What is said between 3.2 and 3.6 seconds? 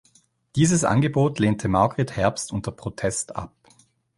ab.